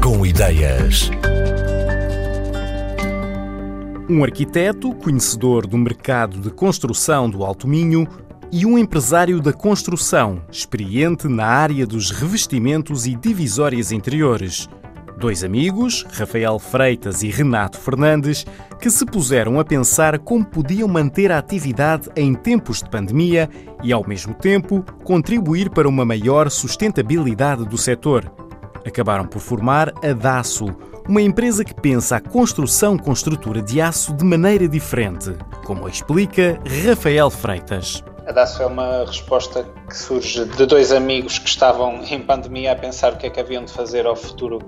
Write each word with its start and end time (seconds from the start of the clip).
Com 0.00 0.24
ideias. 0.24 1.10
Um 4.08 4.22
arquiteto, 4.22 4.94
conhecedor 4.94 5.66
do 5.66 5.76
mercado 5.76 6.38
de 6.38 6.50
construção 6.50 7.28
do 7.28 7.42
Alto 7.44 7.66
Minho, 7.66 8.06
e 8.52 8.64
um 8.64 8.78
empresário 8.78 9.40
da 9.40 9.52
construção, 9.52 10.40
experiente 10.52 11.26
na 11.26 11.46
área 11.46 11.84
dos 11.84 12.12
revestimentos 12.12 13.06
e 13.06 13.16
divisórias 13.16 13.90
interiores. 13.90 14.68
Dois 15.18 15.42
amigos, 15.42 16.06
Rafael 16.12 16.60
Freitas 16.60 17.24
e 17.24 17.28
Renato 17.28 17.76
Fernandes, 17.78 18.46
que 18.80 18.88
se 18.88 19.04
puseram 19.04 19.58
a 19.58 19.64
pensar 19.64 20.16
como 20.20 20.44
podiam 20.44 20.86
manter 20.86 21.32
a 21.32 21.38
atividade 21.38 22.08
em 22.14 22.34
tempos 22.34 22.84
de 22.84 22.88
pandemia 22.88 23.50
e, 23.82 23.92
ao 23.92 24.06
mesmo 24.06 24.32
tempo, 24.32 24.84
contribuir 25.02 25.70
para 25.70 25.88
uma 25.88 26.04
maior 26.04 26.50
sustentabilidade 26.50 27.64
do 27.64 27.76
setor. 27.76 28.32
Acabaram 28.86 29.26
por 29.26 29.40
formar 29.40 29.92
a 30.04 30.12
DASO, 30.12 30.66
uma 31.08 31.22
empresa 31.22 31.64
que 31.64 31.74
pensa 31.74 32.16
a 32.16 32.20
construção 32.20 32.96
com 32.96 33.12
estrutura 33.12 33.62
de 33.62 33.80
aço 33.80 34.12
de 34.12 34.24
maneira 34.24 34.68
diferente, 34.68 35.36
como 35.64 35.88
explica 35.88 36.58
Rafael 36.86 37.30
Freitas. 37.30 38.02
A 38.26 38.32
DASO 38.32 38.62
é 38.62 38.66
uma 38.66 39.04
resposta 39.04 39.64
que 39.88 39.96
surge 39.96 40.44
de 40.44 40.66
dois 40.66 40.92
amigos 40.92 41.38
que 41.38 41.48
estavam 41.48 42.02
em 42.04 42.20
pandemia 42.20 42.72
a 42.72 42.76
pensar 42.76 43.12
o 43.12 43.16
que 43.16 43.26
é 43.26 43.30
que 43.30 43.40
haviam 43.40 43.64
de 43.64 43.72
fazer 43.72 44.06
ao 44.06 44.16
futuro 44.16 44.58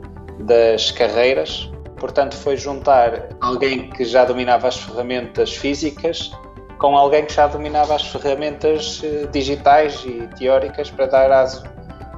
das 0.41 0.91
carreiras. 0.91 1.71
Portanto, 1.99 2.37
foi 2.37 2.57
juntar 2.57 3.29
alguém 3.41 3.91
que 3.91 4.05
já 4.05 4.25
dominava 4.25 4.69
as 4.69 4.77
ferramentas 4.77 5.55
físicas 5.55 6.33
com 6.79 6.97
alguém 6.97 7.25
que 7.25 7.33
já 7.33 7.47
dominava 7.47 7.95
as 7.95 8.07
ferramentas 8.07 9.01
eh, 9.03 9.27
digitais 9.33 10.05
e 10.05 10.29
teóricas 10.37 10.91
para 10.91 11.07
dar 11.07 11.33
aso 11.33 11.62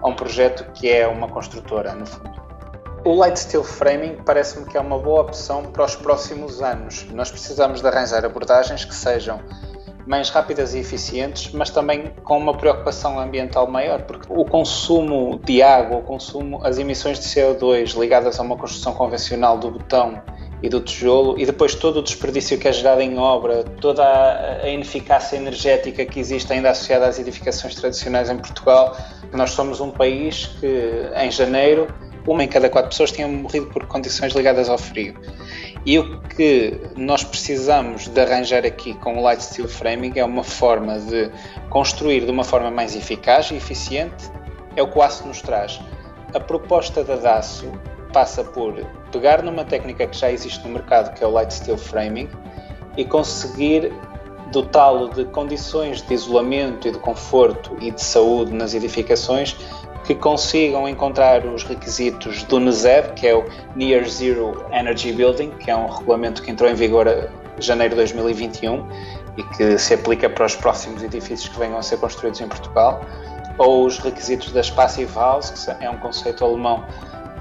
a 0.06 0.08
um 0.08 0.14
projeto 0.14 0.70
que 0.72 0.88
é 0.88 1.06
uma 1.06 1.26
construtora, 1.26 1.92
no 1.92 2.06
fundo. 2.06 2.30
O 3.04 3.14
Light 3.14 3.38
Steel 3.40 3.64
Framing 3.64 4.18
parece-me 4.24 4.64
que 4.64 4.76
é 4.76 4.80
uma 4.80 4.98
boa 4.98 5.22
opção 5.22 5.64
para 5.64 5.84
os 5.84 5.96
próximos 5.96 6.62
anos. 6.62 7.04
Nós 7.12 7.28
precisamos 7.28 7.80
de 7.80 7.88
arranjar 7.88 8.24
abordagens 8.24 8.84
que 8.84 8.94
sejam 8.94 9.40
mais 10.06 10.30
rápidas 10.30 10.74
e 10.74 10.78
eficientes, 10.78 11.52
mas 11.52 11.70
também 11.70 12.12
com 12.22 12.38
uma 12.38 12.56
preocupação 12.56 13.18
ambiental 13.18 13.66
maior, 13.66 14.02
porque 14.02 14.28
o 14.30 14.44
consumo 14.44 15.40
de 15.44 15.60
água, 15.60 15.98
o 15.98 16.02
consumo, 16.02 16.64
as 16.64 16.78
emissões 16.78 17.18
de 17.18 17.24
CO2 17.26 17.98
ligadas 17.98 18.38
a 18.38 18.42
uma 18.42 18.56
construção 18.56 18.92
convencional 18.92 19.58
do 19.58 19.72
betão 19.72 20.22
e 20.62 20.68
do 20.68 20.80
tijolo, 20.80 21.38
e 21.38 21.44
depois 21.44 21.74
todo 21.74 21.98
o 21.98 22.02
desperdício 22.02 22.58
que 22.58 22.66
é 22.66 22.72
gerado 22.72 23.00
em 23.00 23.18
obra, 23.18 23.62
toda 23.80 24.02
a 24.62 24.68
ineficácia 24.68 25.36
energética 25.36 26.04
que 26.04 26.18
existe 26.18 26.52
ainda 26.52 26.70
associada 26.70 27.06
às 27.06 27.18
edificações 27.18 27.74
tradicionais 27.74 28.30
em 28.30 28.36
Portugal. 28.38 28.96
Nós 29.32 29.50
somos 29.50 29.80
um 29.80 29.90
país 29.90 30.46
que, 30.58 31.10
em 31.14 31.30
janeiro, 31.30 31.86
uma 32.26 32.42
em 32.42 32.48
cada 32.48 32.68
quatro 32.68 32.90
pessoas 32.90 33.12
tinham 33.12 33.30
morrido 33.30 33.66
por 33.66 33.86
condições 33.86 34.32
ligadas 34.32 34.68
ao 34.68 34.78
frio. 34.78 35.14
E 35.84 35.98
o 35.98 36.20
que 36.22 36.80
nós 36.96 37.22
precisamos 37.22 38.08
de 38.08 38.20
arranjar 38.20 38.66
aqui 38.66 38.94
com 38.94 39.18
o 39.18 39.22
Light 39.22 39.42
Steel 39.42 39.68
Framing 39.68 40.12
é 40.16 40.24
uma 40.24 40.42
forma 40.42 40.98
de 40.98 41.30
construir 41.70 42.24
de 42.24 42.30
uma 42.30 42.42
forma 42.42 42.70
mais 42.70 42.96
eficaz 42.96 43.50
e 43.52 43.56
eficiente, 43.56 44.28
é 44.74 44.82
o 44.82 44.88
que 44.88 44.98
o 44.98 45.02
aço 45.02 45.26
nos 45.28 45.40
traz. 45.40 45.80
A 46.34 46.40
proposta 46.40 47.04
da 47.04 47.14
DASO 47.14 47.70
passa 48.12 48.44
por 48.44 48.74
pegar 49.12 49.42
numa 49.42 49.64
técnica 49.64 50.06
que 50.06 50.16
já 50.16 50.30
existe 50.30 50.66
no 50.66 50.74
mercado, 50.74 51.14
que 51.14 51.22
é 51.22 51.26
o 51.26 51.30
Light 51.30 51.52
Steel 51.52 51.78
Framing, 51.78 52.28
e 52.96 53.04
conseguir 53.04 53.92
dotá-lo 54.52 55.08
de 55.10 55.24
condições 55.26 56.02
de 56.02 56.14
isolamento 56.14 56.88
e 56.88 56.92
de 56.92 56.98
conforto 56.98 57.76
e 57.80 57.90
de 57.90 58.02
saúde 58.02 58.52
nas 58.52 58.74
edificações 58.74 59.56
que 60.04 60.14
consigam 60.14 60.88
encontrar 60.88 61.44
os 61.44 61.64
requisitos 61.64 62.44
do 62.44 62.60
NESEB, 62.60 63.12
que 63.14 63.26
é 63.26 63.34
o 63.34 63.44
Near 63.74 64.08
Zero 64.08 64.64
Energy 64.72 65.12
Building, 65.12 65.50
que 65.50 65.68
é 65.70 65.76
um 65.76 65.88
regulamento 65.88 66.42
que 66.42 66.50
entrou 66.50 66.70
em 66.70 66.74
vigor 66.74 67.08
em 67.08 67.60
janeiro 67.60 67.94
de 67.94 67.96
2021 67.96 68.86
e 69.36 69.42
que 69.42 69.78
se 69.78 69.94
aplica 69.94 70.30
para 70.30 70.46
os 70.46 70.54
próximos 70.54 71.02
edifícios 71.02 71.48
que 71.48 71.58
venham 71.58 71.76
a 71.76 71.82
ser 71.82 71.98
construídos 71.98 72.40
em 72.40 72.46
Portugal, 72.46 73.00
ou 73.58 73.84
os 73.84 73.98
requisitos 73.98 74.52
das 74.52 74.70
Passive 74.70 75.12
House, 75.14 75.50
que 75.50 75.84
é 75.84 75.90
um 75.90 75.98
conceito 75.98 76.44
alemão 76.44 76.84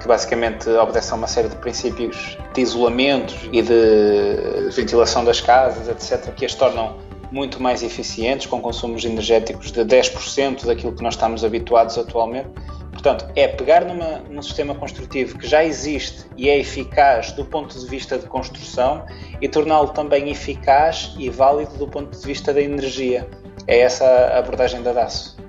que 0.06 0.08
basicamente 0.08 0.70
obedece 0.70 1.12
a 1.12 1.16
uma 1.16 1.26
série 1.26 1.48
de 1.48 1.56
princípios 1.56 2.38
de 2.54 2.60
isolamento 2.60 3.34
e 3.52 3.60
de 3.60 4.70
ventilação 4.70 5.24
das 5.24 5.40
casas, 5.40 5.88
etc., 5.88 6.32
que 6.34 6.46
as 6.46 6.54
tornam 6.54 6.96
muito 7.32 7.60
mais 7.60 7.82
eficientes, 7.82 8.46
com 8.46 8.60
consumos 8.60 9.04
energéticos 9.04 9.72
de 9.72 9.84
10% 9.84 10.64
daquilo 10.64 10.92
que 10.92 11.02
nós 11.02 11.14
estamos 11.14 11.44
habituados 11.44 11.98
atualmente. 11.98 12.48
Portanto, 12.92 13.26
é 13.34 13.48
pegar 13.48 13.84
numa, 13.84 14.20
num 14.30 14.40
sistema 14.40 14.74
construtivo 14.74 15.36
que 15.38 15.46
já 15.46 15.64
existe 15.64 16.24
e 16.36 16.48
é 16.48 16.58
eficaz 16.58 17.32
do 17.32 17.44
ponto 17.44 17.78
de 17.78 17.86
vista 17.86 18.16
de 18.16 18.26
construção 18.26 19.04
e 19.40 19.48
torná-lo 19.48 19.88
também 19.88 20.30
eficaz 20.30 21.14
e 21.18 21.28
válido 21.28 21.76
do 21.76 21.88
ponto 21.88 22.16
de 22.16 22.26
vista 22.26 22.54
da 22.54 22.62
energia. 22.62 23.28
É 23.66 23.80
essa 23.80 24.04
a 24.04 24.38
abordagem 24.38 24.82
da 24.82 24.92
DASO. 24.92 25.45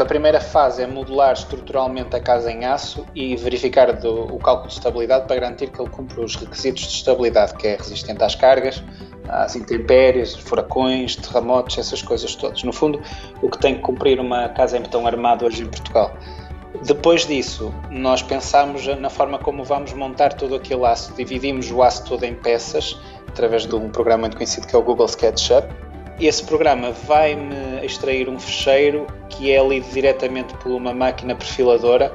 Então, 0.00 0.06
a 0.06 0.08
primeira 0.08 0.40
fase 0.40 0.82
é 0.82 0.86
modular 0.86 1.34
estruturalmente 1.34 2.16
a 2.16 2.20
casa 2.20 2.50
em 2.50 2.64
aço 2.64 3.04
e 3.14 3.36
verificar 3.36 3.92
do, 3.92 4.34
o 4.34 4.38
cálculo 4.38 4.68
de 4.68 4.72
estabilidade 4.72 5.26
para 5.26 5.38
garantir 5.38 5.66
que 5.66 5.78
ele 5.78 5.90
cumpre 5.90 6.24
os 6.24 6.36
requisitos 6.36 6.84
de 6.84 6.94
estabilidade, 6.94 7.52
que 7.56 7.68
é 7.68 7.76
resistente 7.76 8.24
às 8.24 8.34
cargas, 8.34 8.82
às 9.28 9.56
intempéries, 9.56 10.34
furacões, 10.34 11.16
terremotos, 11.16 11.76
essas 11.76 12.00
coisas 12.00 12.34
todas. 12.34 12.62
No 12.62 12.72
fundo, 12.72 12.98
o 13.42 13.50
que 13.50 13.58
tem 13.58 13.74
que 13.74 13.82
cumprir 13.82 14.18
uma 14.18 14.48
casa 14.48 14.78
em 14.78 14.80
betão 14.80 15.06
armado 15.06 15.44
hoje 15.44 15.64
em 15.64 15.66
Portugal. 15.66 16.16
Depois 16.82 17.26
disso, 17.26 17.70
nós 17.90 18.22
pensamos 18.22 18.86
na 18.86 19.10
forma 19.10 19.38
como 19.38 19.64
vamos 19.64 19.92
montar 19.92 20.32
todo 20.32 20.54
aquele 20.54 20.86
aço. 20.86 21.12
Dividimos 21.12 21.70
o 21.70 21.82
aço 21.82 22.06
todo 22.06 22.24
em 22.24 22.34
peças, 22.34 22.98
através 23.28 23.66
de 23.66 23.74
um 23.74 23.90
programa 23.90 24.22
muito 24.22 24.38
conhecido 24.38 24.66
que 24.66 24.74
é 24.74 24.78
o 24.78 24.82
Google 24.82 25.04
SketchUp. 25.04 25.68
Esse 26.18 26.42
programa 26.44 26.90
vai-me 26.90 27.69
extrair 27.90 28.28
um 28.28 28.38
fecheiro 28.38 29.06
que 29.28 29.52
é 29.52 29.62
lido 29.66 29.88
diretamente 29.90 30.54
por 30.54 30.72
uma 30.72 30.92
máquina 30.92 31.34
perfiladora 31.34 32.12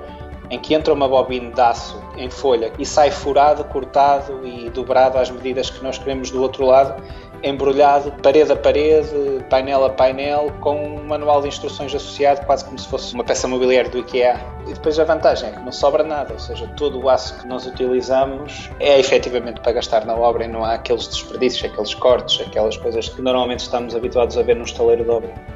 em 0.49 0.59
que 0.59 0.73
entra 0.73 0.93
uma 0.93 1.07
bobina 1.07 1.51
de 1.51 1.61
aço 1.61 2.01
em 2.17 2.29
folha 2.29 2.71
e 2.77 2.85
sai 2.85 3.11
furado, 3.11 3.63
cortado 3.65 4.45
e 4.45 4.69
dobrado 4.69 5.17
às 5.17 5.29
medidas 5.29 5.69
que 5.69 5.83
nós 5.83 5.97
queremos 5.97 6.29
do 6.29 6.41
outro 6.41 6.65
lado, 6.65 7.01
embrulhado 7.43 8.11
parede 8.21 8.51
a 8.51 8.55
parede, 8.55 9.43
painel 9.49 9.85
a 9.85 9.89
painel, 9.89 10.51
com 10.61 10.75
um 10.75 11.03
manual 11.03 11.41
de 11.41 11.47
instruções 11.47 11.93
associado, 11.93 12.45
quase 12.45 12.65
como 12.65 12.77
se 12.77 12.87
fosse 12.87 13.13
uma 13.13 13.23
peça 13.23 13.47
mobiliária 13.47 13.89
do 13.89 13.99
IKEA. 13.99 14.39
E 14.67 14.73
depois 14.73 14.99
a 14.99 15.03
vantagem 15.03 15.49
é 15.49 15.51
que 15.51 15.59
não 15.59 15.71
sobra 15.71 16.03
nada, 16.03 16.33
ou 16.33 16.39
seja, 16.39 16.67
todo 16.75 16.99
o 16.99 17.09
aço 17.09 17.37
que 17.39 17.47
nós 17.47 17.65
utilizamos 17.65 18.69
é 18.79 18.99
efetivamente 18.99 19.61
para 19.61 19.73
gastar 19.73 20.05
na 20.05 20.15
obra 20.15 20.45
e 20.45 20.47
não 20.47 20.63
há 20.63 20.73
aqueles 20.73 21.07
desperdícios, 21.07 21.71
aqueles 21.71 21.93
cortes, 21.93 22.41
aquelas 22.45 22.77
coisas 22.77 23.09
que 23.09 23.21
normalmente 23.21 23.59
estamos 23.59 23.95
habituados 23.95 24.37
a 24.37 24.41
ver 24.41 24.55
num 24.55 24.63
estaleiro 24.63 25.03
de 25.03 25.09
obra. 25.09 25.54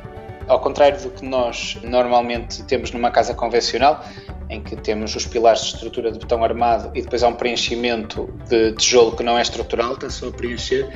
Ao 0.49 0.59
contrário 0.59 0.99
do 0.99 1.11
que 1.11 1.23
nós 1.23 1.77
normalmente 1.83 2.63
temos 2.63 2.91
numa 2.91 3.11
casa 3.11 3.35
convencional, 3.35 4.03
em 4.49 4.59
que 4.59 4.75
temos 4.75 5.15
os 5.15 5.23
pilares 5.23 5.61
de 5.61 5.67
estrutura 5.75 6.11
de 6.11 6.17
betão 6.17 6.43
armado 6.43 6.89
e 6.95 7.03
depois 7.03 7.21
há 7.21 7.27
um 7.27 7.35
preenchimento 7.35 8.27
de 8.49 8.73
tijolo 8.73 9.15
que 9.15 9.21
não 9.21 9.37
é 9.37 9.43
estrutural, 9.43 9.93
está 9.93 10.09
só 10.09 10.27
a 10.27 10.31
preencher, 10.31 10.89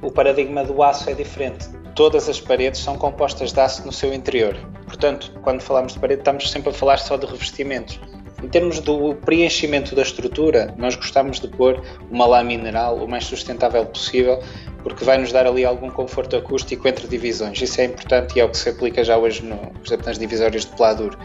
o 0.00 0.12
paradigma 0.12 0.62
do 0.62 0.80
aço 0.80 1.10
é 1.10 1.14
diferente. 1.14 1.68
Todas 1.96 2.28
as 2.28 2.40
paredes 2.40 2.80
são 2.80 2.96
compostas 2.96 3.52
de 3.52 3.60
aço 3.60 3.84
no 3.84 3.92
seu 3.92 4.14
interior. 4.14 4.56
Portanto, 4.86 5.32
quando 5.42 5.60
falamos 5.60 5.94
de 5.94 5.98
parede, 5.98 6.20
estamos 6.20 6.48
sempre 6.48 6.70
a 6.70 6.72
falar 6.72 6.98
só 6.98 7.16
de 7.16 7.26
revestimentos. 7.26 7.98
Em 8.42 8.48
termos 8.48 8.80
do 8.80 9.14
preenchimento 9.16 9.94
da 9.94 10.02
estrutura, 10.02 10.74
nós 10.78 10.96
gostamos 10.96 11.38
de 11.38 11.48
pôr 11.48 11.82
uma 12.10 12.26
lã 12.26 12.42
mineral 12.42 12.96
o 12.96 13.06
mais 13.06 13.24
sustentável 13.24 13.84
possível, 13.84 14.42
porque 14.82 15.04
vai 15.04 15.18
nos 15.18 15.30
dar 15.30 15.46
ali 15.46 15.64
algum 15.64 15.90
conforto 15.90 16.36
acústico 16.36 16.88
entre 16.88 17.06
divisões. 17.06 17.60
Isso 17.60 17.80
é 17.80 17.84
importante 17.84 18.36
e 18.36 18.40
é 18.40 18.44
o 18.44 18.48
que 18.48 18.56
se 18.56 18.70
aplica 18.70 19.04
já 19.04 19.18
hoje, 19.18 19.44
no, 19.44 19.56
por 19.56 19.86
exemplo, 19.86 20.06
nas 20.06 20.18
divisórias 20.18 20.64
de 20.64 20.72
Pladur. 20.72 21.16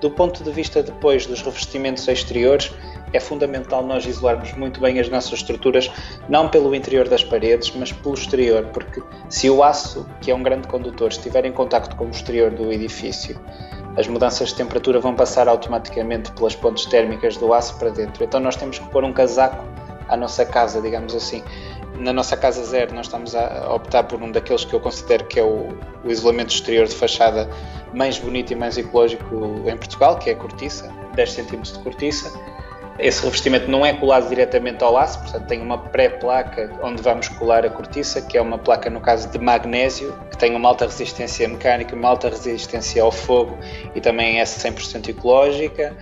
Do 0.00 0.10
ponto 0.10 0.42
de 0.42 0.50
vista 0.50 0.82
depois 0.82 1.26
dos 1.26 1.42
revestimentos 1.42 2.06
exteriores, 2.08 2.70
é 3.12 3.20
fundamental 3.20 3.86
nós 3.86 4.04
isolarmos 4.06 4.52
muito 4.54 4.80
bem 4.80 4.98
as 4.98 5.08
nossas 5.08 5.34
estruturas, 5.34 5.90
não 6.28 6.48
pelo 6.48 6.74
interior 6.74 7.08
das 7.08 7.22
paredes, 7.22 7.72
mas 7.76 7.92
pelo 7.92 8.14
exterior, 8.14 8.64
porque 8.72 9.02
se 9.28 9.48
o 9.48 9.62
aço, 9.62 10.06
que 10.20 10.30
é 10.30 10.34
um 10.34 10.42
grande 10.42 10.66
condutor, 10.66 11.08
estiver 11.08 11.44
em 11.44 11.52
contacto 11.52 11.94
com 11.96 12.06
o 12.06 12.10
exterior 12.10 12.50
do 12.50 12.72
edifício, 12.72 13.38
as 13.96 14.08
mudanças 14.08 14.48
de 14.48 14.56
temperatura 14.56 14.98
vão 14.98 15.14
passar 15.14 15.48
automaticamente 15.48 16.32
pelas 16.32 16.54
pontes 16.54 16.86
térmicas 16.86 17.36
do 17.36 17.52
aço 17.52 17.78
para 17.78 17.90
dentro. 17.90 18.24
Então 18.24 18.40
nós 18.40 18.56
temos 18.56 18.78
que 18.78 18.88
pôr 18.88 19.04
um 19.04 19.12
casaco 19.12 19.64
à 20.08 20.16
nossa 20.16 20.44
casa, 20.44 20.80
digamos 20.80 21.14
assim. 21.14 21.42
Na 21.98 22.12
nossa 22.12 22.36
casa 22.36 22.64
zero, 22.64 22.92
nós 22.92 23.06
estamos 23.06 23.36
a 23.36 23.72
optar 23.72 24.02
por 24.04 24.20
um 24.20 24.32
daqueles 24.32 24.64
que 24.64 24.74
eu 24.74 24.80
considero 24.80 25.24
que 25.26 25.38
é 25.38 25.44
o, 25.44 25.68
o 26.04 26.10
isolamento 26.10 26.52
exterior 26.52 26.86
de 26.86 26.94
fachada 26.94 27.48
mais 27.92 28.18
bonito 28.18 28.52
e 28.52 28.56
mais 28.56 28.76
ecológico 28.76 29.62
em 29.64 29.76
Portugal, 29.76 30.18
que 30.18 30.28
é 30.28 30.32
a 30.32 30.36
cortiça, 30.36 30.92
10 31.14 31.32
cm 31.32 31.62
de 31.62 31.78
cortiça. 31.78 32.32
Esse 32.98 33.24
revestimento 33.24 33.68
não 33.68 33.84
é 33.84 33.92
colado 33.92 34.28
diretamente 34.28 34.84
ao 34.84 34.92
laço, 34.92 35.18
portanto 35.20 35.46
tem 35.48 35.60
uma 35.60 35.76
pré-placa 35.76 36.70
onde 36.80 37.02
vamos 37.02 37.28
colar 37.28 37.66
a 37.66 37.70
cortiça, 37.70 38.22
que 38.22 38.38
é 38.38 38.40
uma 38.40 38.56
placa 38.56 38.88
no 38.88 39.00
caso 39.00 39.28
de 39.28 39.38
magnésio, 39.38 40.16
que 40.30 40.38
tem 40.38 40.54
uma 40.54 40.68
alta 40.68 40.86
resistência 40.86 41.48
mecânica, 41.48 41.96
uma 41.96 42.08
alta 42.08 42.28
resistência 42.28 43.02
ao 43.02 43.10
fogo 43.10 43.58
e 43.96 44.00
também 44.00 44.38
é 44.38 44.44
100% 44.44 45.08
ecológica 45.08 45.96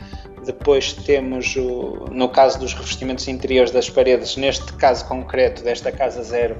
Depois 0.44 0.92
temos, 0.92 1.56
o, 1.56 2.06
no 2.10 2.28
caso 2.28 2.58
dos 2.58 2.74
revestimentos 2.74 3.26
interiores 3.28 3.70
das 3.70 3.88
paredes, 3.88 4.36
neste 4.36 4.72
caso 4.74 5.06
concreto 5.06 5.62
desta 5.62 5.90
Casa 5.90 6.22
Zero, 6.22 6.56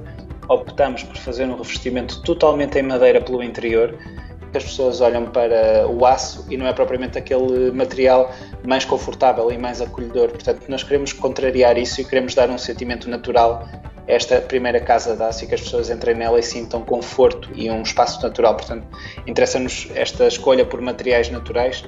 optamos 0.48 1.02
por 1.02 1.16
fazer 1.16 1.44
um 1.44 1.56
revestimento 1.56 2.22
totalmente 2.22 2.78
em 2.78 2.82
madeira 2.82 3.20
pelo 3.20 3.42
interior. 3.42 3.98
As 4.54 4.64
pessoas 4.64 5.00
olham 5.00 5.26
para 5.26 5.86
o 5.88 6.04
aço 6.04 6.44
e 6.50 6.56
não 6.56 6.66
é 6.66 6.72
propriamente 6.72 7.16
aquele 7.16 7.70
material 7.70 8.32
mais 8.64 8.84
confortável 8.84 9.50
e 9.50 9.56
mais 9.56 9.80
acolhedor. 9.80 10.30
Portanto, 10.30 10.64
nós 10.68 10.82
queremos 10.82 11.12
contrariar 11.12 11.78
isso 11.78 12.00
e 12.00 12.04
queremos 12.04 12.34
dar 12.34 12.50
um 12.50 12.58
sentimento 12.58 13.08
natural 13.08 13.66
a 14.06 14.12
esta 14.12 14.40
primeira 14.40 14.80
casa 14.80 15.16
de 15.16 15.22
aço 15.22 15.44
e 15.44 15.46
que 15.46 15.54
as 15.54 15.60
pessoas 15.60 15.88
entrem 15.88 16.14
nela 16.14 16.38
e 16.38 16.42
sintam 16.42 16.82
conforto 16.82 17.48
e 17.54 17.70
um 17.70 17.82
espaço 17.82 18.22
natural. 18.22 18.56
Portanto, 18.56 18.86
interessa-nos 19.26 19.88
esta 19.94 20.26
escolha 20.26 20.66
por 20.66 20.80
materiais 20.80 21.30
naturais 21.30 21.82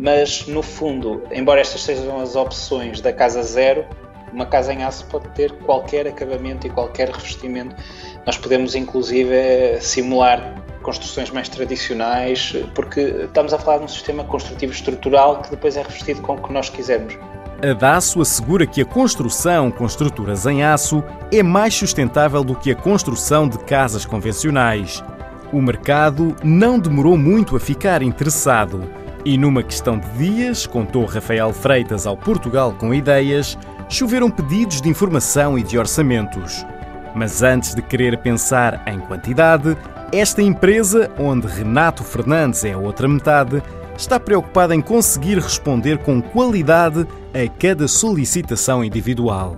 mas 0.00 0.46
no 0.46 0.62
fundo, 0.62 1.22
embora 1.30 1.60
estas 1.60 1.82
sejam 1.82 2.20
as 2.20 2.34
opções 2.34 3.02
da 3.02 3.12
casa 3.12 3.42
zero, 3.42 3.84
uma 4.32 4.46
casa 4.46 4.72
em 4.72 4.82
aço 4.82 5.04
pode 5.06 5.28
ter 5.34 5.52
qualquer 5.58 6.06
acabamento 6.06 6.66
e 6.66 6.70
qualquer 6.70 7.10
revestimento. 7.10 7.76
Nós 8.24 8.38
podemos 8.38 8.74
inclusive 8.74 9.78
simular 9.82 10.54
construções 10.82 11.30
mais 11.30 11.48
tradicionais, 11.48 12.54
porque 12.74 13.00
estamos 13.00 13.52
a 13.52 13.58
falar 13.58 13.78
de 13.78 13.84
um 13.84 13.88
sistema 13.88 14.24
construtivo 14.24 14.72
estrutural 14.72 15.42
que 15.42 15.50
depois 15.50 15.76
é 15.76 15.82
revestido 15.82 16.20
com 16.22 16.34
o 16.34 16.42
que 16.42 16.52
nós 16.52 16.68
quisermos. 16.68 17.16
A 17.62 17.74
DASO 17.74 18.22
assegura 18.22 18.66
que 18.66 18.80
a 18.80 18.86
construção 18.86 19.70
com 19.70 19.84
estruturas 19.84 20.46
em 20.46 20.62
aço 20.64 21.04
é 21.30 21.42
mais 21.42 21.74
sustentável 21.74 22.42
do 22.42 22.54
que 22.54 22.70
a 22.70 22.74
construção 22.74 23.46
de 23.46 23.58
casas 23.58 24.06
convencionais. 24.06 25.04
O 25.52 25.60
mercado 25.60 26.34
não 26.42 26.78
demorou 26.78 27.18
muito 27.18 27.54
a 27.54 27.60
ficar 27.60 28.02
interessado. 28.02 28.82
E 29.26 29.36
numa 29.36 29.62
questão 29.62 29.98
de 29.98 30.08
dias, 30.12 30.66
contou 30.66 31.04
Rafael 31.04 31.52
Freitas 31.52 32.06
ao 32.06 32.16
Portugal 32.16 32.72
com 32.72 32.94
Ideias, 32.94 33.58
choveram 33.90 34.30
pedidos 34.30 34.80
de 34.80 34.88
informação 34.88 35.58
e 35.58 35.62
de 35.62 35.76
orçamentos. 35.76 36.64
Mas 37.14 37.42
antes 37.42 37.74
de 37.74 37.82
querer 37.82 38.18
pensar 38.18 38.82
em 38.86 38.98
quantidade, 38.98 39.76
esta 40.12 40.42
empresa, 40.42 41.10
onde 41.18 41.46
Renato 41.46 42.02
Fernandes 42.02 42.64
é 42.64 42.72
a 42.72 42.78
outra 42.78 43.08
metade, 43.08 43.62
está 43.96 44.18
preocupada 44.18 44.74
em 44.74 44.80
conseguir 44.80 45.38
responder 45.38 45.98
com 45.98 46.20
qualidade 46.20 47.06
a 47.34 47.48
cada 47.58 47.86
solicitação 47.86 48.82
individual. 48.82 49.56